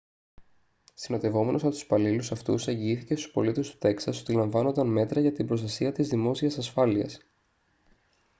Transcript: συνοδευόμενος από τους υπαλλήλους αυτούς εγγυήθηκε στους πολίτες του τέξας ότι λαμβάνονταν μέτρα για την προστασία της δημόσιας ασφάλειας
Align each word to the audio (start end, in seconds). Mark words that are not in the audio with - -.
συνοδευόμενος 0.93 1.61
από 1.61 1.71
τους 1.71 1.81
υπαλλήλους 1.81 2.31
αυτούς 2.31 2.67
εγγυήθηκε 2.67 3.15
στους 3.15 3.31
πολίτες 3.31 3.69
του 3.69 3.77
τέξας 3.77 4.21
ότι 4.21 4.33
λαμβάνονταν 4.33 4.87
μέτρα 4.87 5.21
για 5.21 5.31
την 5.31 5.45
προστασία 5.47 5.91
της 5.91 6.07
δημόσιας 6.07 6.57
ασφάλειας 6.57 7.19